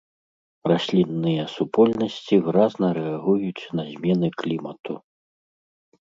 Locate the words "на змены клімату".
3.81-4.97